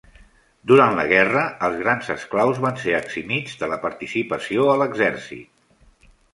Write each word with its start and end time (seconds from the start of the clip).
Durant 0.69 0.95
la 0.99 1.03
guerra, 1.11 1.43
els 1.67 1.75
grans 1.81 2.09
esclaus 2.15 2.63
van 2.65 2.81
ser 2.85 2.97
eximits 3.01 3.55
de 3.61 3.71
la 3.75 3.81
participació 3.87 4.69
a 4.75 4.81
l'exèrcit. 4.83 6.13